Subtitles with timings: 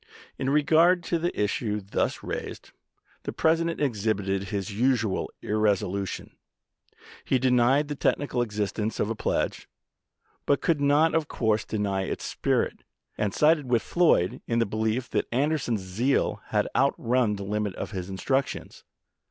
[0.39, 2.71] In regard to the issue thus raised,
[3.21, 6.37] the President exhibited his usual irresolution.
[7.23, 9.69] He denied the technical existence of a pledge,
[10.47, 12.83] but could not of course deny its spirit,
[13.15, 17.91] and sided with Floyd in the belief that Anderson's zeal had outrun the limit of
[17.91, 18.83] his instructions.